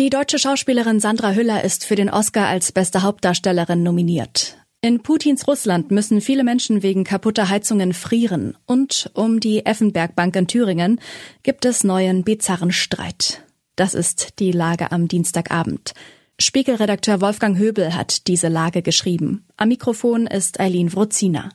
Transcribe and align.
Die 0.00 0.08
deutsche 0.08 0.38
Schauspielerin 0.38 0.98
Sandra 0.98 1.32
Hüller 1.32 1.62
ist 1.62 1.84
für 1.84 1.94
den 1.94 2.08
Oscar 2.08 2.46
als 2.46 2.72
beste 2.72 3.02
Hauptdarstellerin 3.02 3.82
nominiert. 3.82 4.56
In 4.80 5.02
Putins 5.02 5.46
Russland 5.46 5.90
müssen 5.90 6.22
viele 6.22 6.42
Menschen 6.42 6.82
wegen 6.82 7.04
kaputter 7.04 7.50
Heizungen 7.50 7.92
frieren 7.92 8.56
und 8.64 9.10
um 9.12 9.40
die 9.40 9.66
Effenberg-Bank 9.66 10.36
in 10.36 10.46
Thüringen 10.46 11.00
gibt 11.42 11.66
es 11.66 11.84
neuen 11.84 12.24
bizarren 12.24 12.72
Streit. 12.72 13.44
Das 13.76 13.92
ist 13.92 14.38
die 14.38 14.52
Lage 14.52 14.90
am 14.90 15.06
Dienstagabend. 15.06 15.92
Spiegelredakteur 16.38 17.20
Wolfgang 17.20 17.58
Höbel 17.58 17.94
hat 17.94 18.26
diese 18.26 18.48
Lage 18.48 18.80
geschrieben. 18.80 19.44
Am 19.58 19.68
Mikrofon 19.68 20.26
ist 20.26 20.60
Eileen 20.60 20.94
Wrozina. 20.94 21.50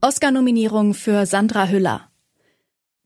Oscar-Nominierung 0.00 0.94
für 0.94 1.24
Sandra 1.24 1.68
Hüller. 1.68 2.09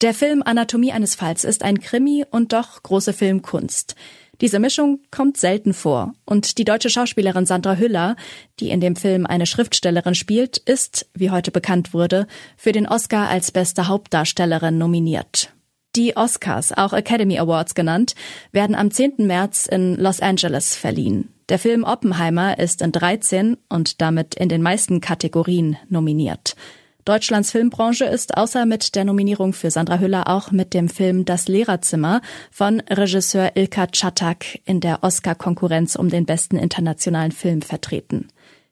Der 0.05 0.13
Film 0.13 0.43
Anatomie 0.45 0.93
eines 0.93 1.15
Falls 1.15 1.45
ist 1.45 1.63
ein 1.63 1.81
Krimi 1.81 2.27
und 2.31 2.53
doch 2.53 2.83
große 2.83 3.15
Filmkunst. 3.15 3.95
Diese 4.43 4.59
Mischung 4.59 5.01
kommt 5.11 5.39
selten 5.39 5.73
vor 5.73 6.13
und 6.27 6.59
die 6.59 6.67
deutsche 6.67 6.91
Schauspielerin 6.91 7.47
Sandra 7.47 7.77
Hüller, 7.77 8.15
die 8.61 8.69
in 8.69 8.81
dem 8.81 8.97
Film 8.97 9.25
eine 9.25 9.47
Schriftstellerin 9.47 10.15
spielt, 10.15 10.59
ist, 10.59 11.09
wie 11.15 11.31
heute 11.31 11.51
bekannt 11.51 11.95
wurde, 11.95 12.27
für 12.59 12.73
den 12.73 12.87
Oscar 12.87 13.31
als 13.31 13.51
beste 13.51 13.89
Hauptdarstellerin 13.89 14.77
nominiert. 14.77 15.55
Die 15.97 16.19
Oscars, 16.19 16.73
auch 16.73 16.93
Academy 16.93 17.39
Awards 17.39 17.75
genannt, 17.75 18.15
werden 18.53 18.77
am 18.77 18.91
10. 18.91 19.27
März 19.27 19.65
in 19.65 19.95
Los 19.95 20.21
Angeles 20.21 20.77
verliehen. 20.77 21.33
Der 21.49 21.59
Film 21.59 21.83
Oppenheimer 21.83 22.59
ist 22.59 22.83
in 22.83 22.93
13 22.93 23.57
und 23.71 24.03
damit 24.03 24.35
in 24.35 24.51
den 24.51 24.61
meisten 24.61 25.01
Kategorien 25.01 25.79
nominiert. 25.89 26.57
Deutschlands 27.05 27.51
Filmbranche 27.51 28.07
ist 28.07 28.35
außer 28.35 28.65
mit 28.65 28.95
der 28.95 29.05
Nominierung 29.05 29.53
für 29.53 29.71
Sandra 29.71 29.99
Hüller 29.99 30.27
auch 30.27 30.53
mit 30.53 30.73
dem 30.73 30.89
Film 30.89 31.27
Das 31.27 31.49
Lehrerzimmer 31.49 32.23
von 32.51 32.81
Regisseur 32.89 33.53
Ilka 33.57 33.89
Czatak 33.89 34.61
in 34.65 34.81
der 34.81 35.05
Oscar-Konkurrenz 35.05 35.97
um 35.97 36.09
den 36.09 36.25
besten 36.25 36.57
internationalen 36.57 37.33
Film 37.33 37.61
vertreten. 37.61 38.29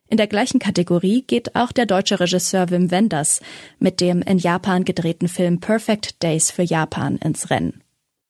In 0.09 0.17
der 0.17 0.29
gleichen 0.29 0.61
Kategorie 0.61 1.25
geht 1.27 1.57
auch 1.57 1.73
der 1.73 1.85
deutsche 1.85 2.21
Regisseur 2.21 2.71
Wim 2.71 2.91
Wenders 2.91 3.43
mit 3.79 4.01
dem 4.01 4.23
in 4.23 4.39
Japan 4.39 4.85
gedrehten 4.85 5.29
Film 5.29 5.61
Perfect 5.61 6.23
Days 6.23 6.51
für 6.51 6.63
Japan 6.63 7.17
ins 7.19 7.51
Rennen. 7.51 7.82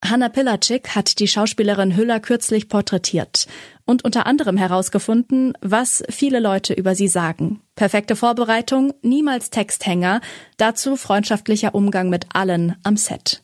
Hanna 0.05 0.29
Pilacek 0.29 0.97
hat 0.97 1.21
die 1.21 1.29
Schauspielerin 1.29 1.97
Hüller 1.97 2.19
kürzlich 2.19 2.69
porträtiert 2.69 3.47
und 3.85 4.05
unter 4.05 4.27
anderem 4.27 4.57
herausgefunden, 4.57 5.53
was 5.61 6.03
viele 6.11 6.41
Leute 6.41 6.75
über 6.75 6.97
sie 6.97 7.07
sagen. 7.07 7.61
Perfekte 7.77 8.17
Vorbereitung, 8.17 8.95
niemals 9.03 9.51
Texthänger, 9.51 10.21
dazu 10.57 10.97
freundschaftlicher 10.97 11.75
Umgang 11.75 12.11
mit 12.11 12.27
allen 12.35 12.75
am 12.83 12.97
Set. 12.97 13.43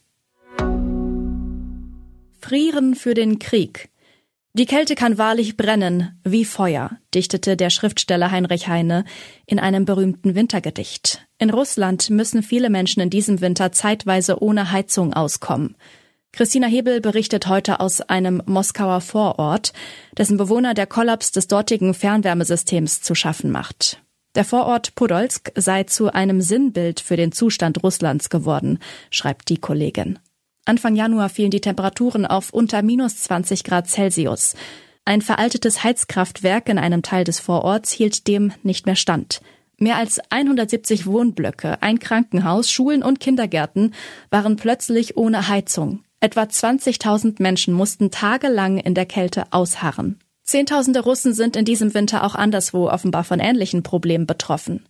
Frieren 2.40 2.94
für 2.94 3.14
den 3.14 3.38
Krieg. 3.38 3.90
Die 4.54 4.66
Kälte 4.66 4.96
kann 4.96 5.18
wahrlich 5.18 5.56
brennen, 5.56 6.18
wie 6.24 6.44
Feuer, 6.44 6.98
dichtete 7.14 7.56
der 7.56 7.70
Schriftsteller 7.70 8.32
Heinrich 8.32 8.66
Heine 8.66 9.04
in 9.46 9.60
einem 9.60 9.84
berühmten 9.84 10.34
Wintergedicht. 10.34 11.24
In 11.38 11.50
Russland 11.50 12.10
müssen 12.10 12.42
viele 12.42 12.68
Menschen 12.68 13.00
in 13.00 13.10
diesem 13.10 13.40
Winter 13.40 13.70
zeitweise 13.70 14.42
ohne 14.42 14.72
Heizung 14.72 15.14
auskommen. 15.14 15.76
Christina 16.32 16.66
Hebel 16.66 17.00
berichtet 17.00 17.48
heute 17.48 17.80
aus 17.80 18.00
einem 18.00 18.42
Moskauer 18.46 19.00
Vorort, 19.00 19.72
dessen 20.16 20.36
Bewohner 20.36 20.74
der 20.74 20.86
Kollaps 20.86 21.32
des 21.32 21.48
dortigen 21.48 21.94
Fernwärmesystems 21.94 23.02
zu 23.02 23.14
schaffen 23.14 23.50
macht. 23.50 24.00
Der 24.34 24.44
Vorort 24.44 24.94
Podolsk 24.94 25.50
sei 25.56 25.84
zu 25.84 26.12
einem 26.12 26.40
Sinnbild 26.40 27.00
für 27.00 27.16
den 27.16 27.32
Zustand 27.32 27.82
Russlands 27.82 28.30
geworden, 28.30 28.78
schreibt 29.10 29.48
die 29.48 29.58
Kollegin. 29.58 30.18
Anfang 30.64 30.94
Januar 30.94 31.30
fielen 31.30 31.50
die 31.50 31.62
Temperaturen 31.62 32.26
auf 32.26 32.52
unter 32.52 32.82
minus 32.82 33.16
20 33.22 33.64
Grad 33.64 33.88
Celsius. 33.88 34.54
Ein 35.04 35.22
veraltetes 35.22 35.82
Heizkraftwerk 35.82 36.68
in 36.68 36.78
einem 36.78 37.02
Teil 37.02 37.24
des 37.24 37.40
Vororts 37.40 37.90
hielt 37.90 38.28
dem 38.28 38.52
nicht 38.62 38.84
mehr 38.84 38.94
stand. 38.94 39.40
Mehr 39.78 39.96
als 39.96 40.20
170 40.30 41.06
Wohnblöcke, 41.06 41.80
ein 41.80 41.98
Krankenhaus, 41.98 42.70
Schulen 42.70 43.02
und 43.02 43.18
Kindergärten 43.18 43.94
waren 44.30 44.56
plötzlich 44.56 45.16
ohne 45.16 45.48
Heizung. 45.48 46.04
Etwa 46.20 46.42
20.000 46.42 47.40
Menschen 47.40 47.72
mussten 47.72 48.10
tagelang 48.10 48.78
in 48.78 48.94
der 48.94 49.06
Kälte 49.06 49.52
ausharren. 49.52 50.18
Zehntausende 50.42 51.00
Russen 51.00 51.32
sind 51.32 51.54
in 51.54 51.64
diesem 51.64 51.94
Winter 51.94 52.24
auch 52.24 52.34
anderswo 52.34 52.90
offenbar 52.90 53.22
von 53.22 53.38
ähnlichen 53.38 53.84
Problemen 53.84 54.26
betroffen. 54.26 54.88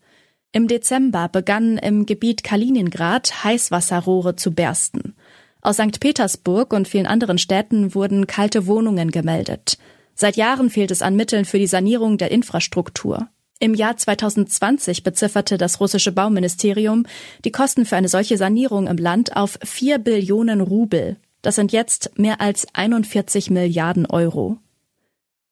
Im 0.53 0.69
Dezember 0.69 1.29
begannen 1.29 1.77
im 1.77 2.07
Gebiet 2.07 2.45
Kaliningrad 2.45 3.45
Heißwasserrohre 3.45 4.37
zu 4.37 4.53
bersten. 4.53 5.15
Aus 5.61 5.77
St. 5.77 6.01
Petersburg 6.01 6.73
und 6.73 6.89
vielen 6.89 7.07
anderen 7.07 7.37
Städten 7.37 7.95
wurden 7.95 8.27
kalte 8.27 8.67
Wohnungen 8.67 9.11
gemeldet. 9.11 9.77
Seit 10.15 10.37
Jahren 10.37 10.71
fehlt 10.71 10.91
es 10.91 11.03
an 11.03 11.15
Mitteln 11.15 11.45
für 11.45 11.59
die 11.59 11.67
Sanierung 11.67 12.17
der 12.17 12.31
Infrastruktur. 12.31 13.29
Im 13.61 13.75
Jahr 13.75 13.97
2020 13.97 15.03
bezifferte 15.03 15.59
das 15.59 15.81
russische 15.81 16.13
Bauministerium 16.13 17.07
die 17.45 17.51
Kosten 17.51 17.87
für 17.87 17.97
eine 17.97 18.09
solche 18.09 18.37
Sanierung 18.37 18.87
im 18.87 18.97
Land 18.97 19.35
auf 19.35 19.59
4 19.65 19.99
Billionen 19.99 20.61
Rubel. 20.61 21.17
Das 21.43 21.57
sind 21.57 21.73
jetzt 21.73 22.17
mehr 22.19 22.41
als 22.41 22.67
41 22.75 23.51
Milliarden 23.51 24.07
Euro. 24.07 24.59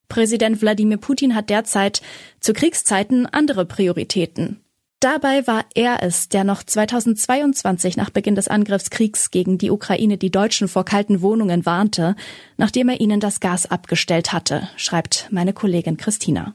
Präsident 0.09 0.63
Wladimir 0.63 0.99
Putin 0.99 1.35
hat 1.35 1.51
derzeit 1.51 2.01
zu 2.39 2.53
Kriegszeiten 2.53 3.27
andere 3.27 3.67
Prioritäten. 3.67 4.61
Dabei 5.01 5.47
war 5.49 5.65
er 5.75 6.03
es, 6.03 6.29
der 6.29 6.45
noch 6.45 6.63
2022 6.63 7.97
nach 7.97 8.11
Beginn 8.11 8.37
des 8.37 8.47
Angriffskriegs 8.47 9.33
gegen 9.33 9.59
die 9.59 9.71
Ukraine 9.71 10.17
die 10.17 10.31
Deutschen 10.31 10.69
vor 10.69 10.85
kalten 10.85 11.23
Wohnungen 11.23 11.67
warnte, 11.67 12.15
nachdem 12.57 12.89
er 12.89 13.01
ihnen 13.01 13.19
das 13.19 13.41
Gas 13.41 13.67
abgestellt 13.67 14.33
hatte, 14.33 14.69
schreibt 14.77 15.29
meine 15.31 15.53
Kollegin 15.53 15.97
Christina. 15.97 16.55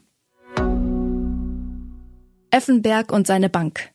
Effenberg 2.52 3.12
und 3.12 3.26
seine 3.26 3.50
Bank. 3.50 3.90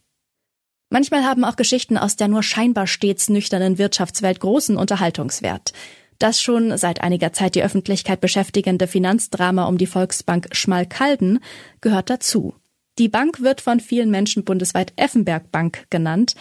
Manchmal 0.90 1.24
haben 1.24 1.44
auch 1.44 1.56
Geschichten 1.56 1.96
aus 1.96 2.16
der 2.16 2.28
nur 2.28 2.42
scheinbar 2.42 2.86
stets 2.86 3.28
nüchternen 3.28 3.78
Wirtschaftswelt 3.78 4.40
großen 4.40 4.76
Unterhaltungswert. 4.76 5.72
Das 6.18 6.40
schon 6.40 6.76
seit 6.78 7.02
einiger 7.02 7.32
Zeit 7.32 7.54
die 7.54 7.62
Öffentlichkeit 7.62 8.20
beschäftigende 8.20 8.86
Finanzdrama 8.86 9.66
um 9.66 9.78
die 9.78 9.86
Volksbank 9.86 10.48
Schmalkalden 10.52 11.40
gehört 11.80 12.08
dazu. 12.08 12.54
Die 12.98 13.08
Bank 13.08 13.42
wird 13.42 13.60
von 13.60 13.80
vielen 13.80 14.10
Menschen 14.10 14.44
bundesweit 14.44 14.94
Effenberg 14.96 15.52
Bank 15.52 15.84
genannt, 15.90 16.34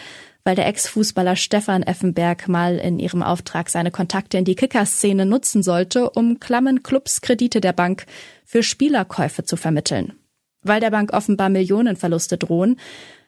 weil 0.44 0.54
der 0.54 0.66
Ex-Fußballer 0.66 1.36
Stefan 1.36 1.82
Effenberg 1.82 2.48
mal 2.48 2.78
in 2.78 2.98
ihrem 2.98 3.22
Auftrag 3.22 3.68
seine 3.68 3.90
Kontakte 3.90 4.38
in 4.38 4.44
die 4.46 4.54
Kickerszene 4.54 5.26
nutzen 5.26 5.62
sollte, 5.62 6.08
um 6.10 6.40
klammen 6.40 6.82
Clubs 6.82 7.20
Kredite 7.20 7.60
der 7.60 7.72
Bank 7.72 8.06
für 8.44 8.62
Spielerkäufe 8.62 9.44
zu 9.44 9.56
vermitteln. 9.56 10.14
Weil 10.66 10.80
der 10.80 10.90
Bank 10.90 11.12
offenbar 11.12 11.48
Millionenverluste 11.48 12.38
drohen, 12.38 12.76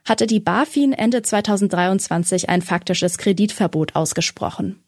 hatte 0.05 0.27
die 0.27 0.41
BaFin 0.41 0.93
Ende 0.93 1.23
2023 1.23 2.49
ein 2.49 2.63
faktisches 2.63 3.19
Kreditverbot 3.19 3.95
ausgesprochen. 3.95 4.83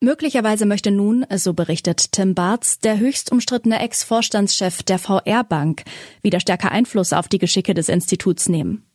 Möglicherweise 0.00 0.66
möchte 0.66 0.90
nun, 0.90 1.24
so 1.34 1.54
berichtet 1.54 2.12
Tim 2.12 2.34
Bartz, 2.34 2.78
der 2.78 2.98
höchst 2.98 3.32
umstrittene 3.32 3.80
Ex-Vorstandschef 3.80 4.82
der 4.82 4.98
VR 4.98 5.42
Bank 5.42 5.84
wieder 6.22 6.38
stärker 6.38 6.70
Einfluss 6.70 7.12
auf 7.12 7.28
die 7.28 7.38
Geschicke 7.38 7.72
des 7.72 7.88
Instituts 7.88 8.48
nehmen. 8.48 8.85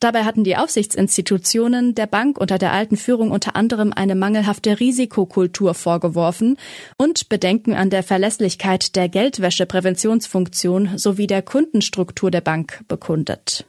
Dabei 0.00 0.24
hatten 0.24 0.44
die 0.44 0.56
Aufsichtsinstitutionen 0.56 1.94
der 1.94 2.06
Bank 2.06 2.38
unter 2.38 2.58
der 2.58 2.72
alten 2.72 2.96
Führung 2.96 3.32
unter 3.32 3.56
anderem 3.56 3.92
eine 3.92 4.14
mangelhafte 4.14 4.78
Risikokultur 4.78 5.74
vorgeworfen 5.74 6.56
und 6.96 7.28
Bedenken 7.28 7.74
an 7.74 7.90
der 7.90 8.04
Verlässlichkeit 8.04 8.94
der 8.94 9.08
Geldwäschepräventionsfunktion 9.08 10.98
sowie 10.98 11.26
der 11.26 11.42
Kundenstruktur 11.42 12.30
der 12.30 12.42
Bank 12.42 12.84
bekundet. 12.86 13.66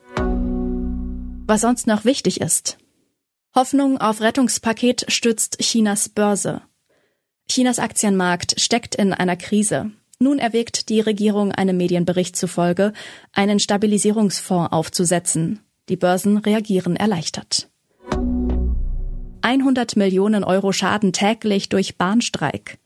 Was 1.48 1.62
sonst 1.62 1.88
noch 1.88 2.06
wichtig 2.06 2.42
ist. 2.42 2.78
Hoffnung 3.56 3.98
auf 3.98 4.22
Rettungspaket 4.22 5.06
stützt 5.08 5.58
Chinas 5.60 6.10
Börse. 6.10 6.62
Chinas 7.50 7.80
Aktienmarkt 7.80 8.62
steckt 8.62 8.94
in 8.94 9.14
einer 9.14 9.36
Krise. 9.36 9.90
Nun 10.20 10.38
erwägt 10.38 10.90
die 10.90 11.00
Regierung 11.00 11.52
einem 11.52 11.78
Medienbericht 11.78 12.36
zufolge, 12.36 12.94
einen 13.34 13.60
Stabilisierungsfonds 13.60 14.72
aufzusetzen. 14.72 15.62
Die 15.90 15.98
Börsen 15.98 16.38
reagieren 16.38 16.96
erleichtert. 16.96 17.68
100 19.42 19.96
Millionen 19.96 20.44
Euro 20.44 20.72
Schaden 20.72 21.14
täglich 21.14 21.70
durch 21.70 21.98
Bahnstreik. 21.98 22.78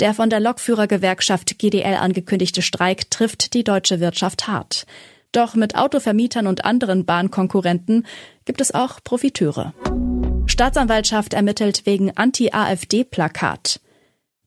Der 0.00 0.14
von 0.14 0.30
der 0.30 0.40
Lokführergewerkschaft 0.40 1.58
GDL 1.58 1.96
angekündigte 1.96 2.62
Streik 2.62 3.10
trifft 3.10 3.54
die 3.54 3.62
deutsche 3.62 4.00
Wirtschaft 4.00 4.48
hart. 4.48 4.86
Doch 5.32 5.54
mit 5.54 5.76
Autovermietern 5.76 6.46
und 6.46 6.64
anderen 6.64 7.04
Bahnkonkurrenten 7.04 8.06
gibt 8.44 8.60
es 8.60 8.72
auch 8.72 9.00
Profiteure. 9.04 9.74
Staatsanwaltschaft 10.46 11.34
ermittelt 11.34 11.86
wegen 11.86 12.16
Anti-AfD-Plakat. 12.16 13.80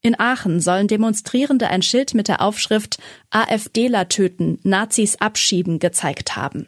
In 0.01 0.19
Aachen 0.19 0.61
sollen 0.61 0.87
Demonstrierende 0.87 1.67
ein 1.67 1.81
Schild 1.81 2.13
mit 2.13 2.27
der 2.27 2.41
Aufschrift 2.41 2.99
AfDler 3.29 4.07
töten, 4.07 4.59
Nazis 4.63 5.17
abschieben 5.17 5.79
gezeigt 5.79 6.35
haben. 6.35 6.67